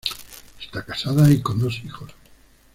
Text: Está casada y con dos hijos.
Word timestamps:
Está 0.59 0.83
casada 0.83 1.29
y 1.29 1.41
con 1.43 1.59
dos 1.59 1.79
hijos. 1.85 2.11